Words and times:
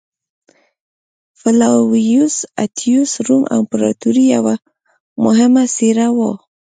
فلاویوس 1.39 2.35
اتیوس 2.63 3.11
روم 3.27 3.43
امپراتورۍ 3.57 4.23
یوه 4.35 4.55
مهمه 5.25 5.63
څېره 5.75 6.07
وه 6.17 6.31